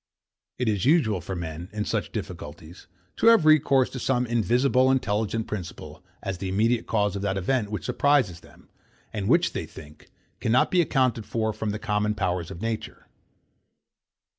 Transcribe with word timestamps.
It 0.57 0.67
is 0.67 0.83
usual 0.85 1.21
for 1.21 1.35
men, 1.35 1.69
in 1.71 1.85
such 1.85 2.11
difficulties, 2.11 2.87
to 3.17 3.27
have 3.27 3.45
recourse 3.45 3.87
to 3.91 3.99
some 3.99 4.25
invisible 4.25 4.89
intelligent 4.89 5.45
principle 5.45 6.03
as 6.23 6.39
the 6.39 6.49
immediate 6.49 6.87
cause 6.87 7.15
of 7.15 7.21
that 7.21 7.37
event 7.37 7.69
which 7.69 7.85
surprises 7.85 8.39
them, 8.39 8.71
and 9.13 9.27
which, 9.29 9.53
they 9.53 9.67
think, 9.67 10.07
cannot 10.39 10.71
be 10.71 10.81
accounted 10.81 11.27
for 11.27 11.53
from 11.53 11.69
the 11.69 11.77
common 11.77 12.15
powers 12.15 12.49
of 12.49 12.63
nature. 12.63 13.05